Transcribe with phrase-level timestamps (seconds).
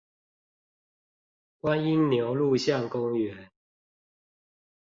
[1.61, 3.49] 觀音牛路巷公園